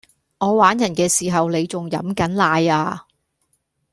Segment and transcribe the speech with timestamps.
[0.39, 3.05] 我玩人既時候你仲飲緊奶呀